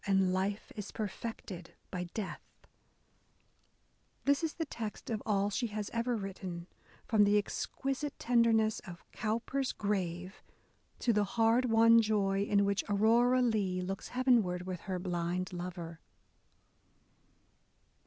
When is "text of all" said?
4.65-5.51